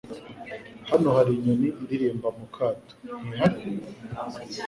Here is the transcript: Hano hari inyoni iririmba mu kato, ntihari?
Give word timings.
Hano 0.89 1.07
hari 1.17 1.31
inyoni 1.37 1.67
iririmba 1.81 2.29
mu 2.37 2.45
kato, 2.55 2.93
ntihari? 3.27 3.61